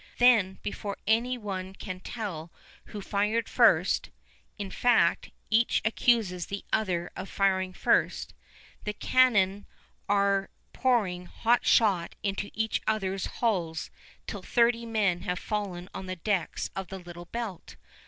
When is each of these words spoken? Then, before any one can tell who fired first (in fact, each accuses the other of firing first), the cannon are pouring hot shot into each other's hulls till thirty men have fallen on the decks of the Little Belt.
Then, 0.17 0.57
before 0.63 0.97
any 1.05 1.37
one 1.37 1.75
can 1.75 1.99
tell 1.99 2.51
who 2.85 3.01
fired 3.01 3.47
first 3.47 4.09
(in 4.57 4.71
fact, 4.71 5.29
each 5.51 5.79
accuses 5.85 6.47
the 6.47 6.65
other 6.73 7.11
of 7.15 7.29
firing 7.29 7.71
first), 7.71 8.33
the 8.83 8.93
cannon 8.93 9.67
are 10.09 10.49
pouring 10.73 11.27
hot 11.27 11.67
shot 11.67 12.15
into 12.23 12.49
each 12.55 12.81
other's 12.87 13.27
hulls 13.27 13.91
till 14.25 14.41
thirty 14.41 14.87
men 14.87 15.21
have 15.21 15.37
fallen 15.37 15.87
on 15.93 16.07
the 16.07 16.15
decks 16.15 16.71
of 16.75 16.87
the 16.87 16.97
Little 16.97 17.25
Belt. 17.25 17.75